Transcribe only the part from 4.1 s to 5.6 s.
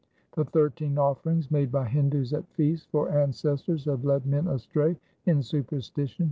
men astray in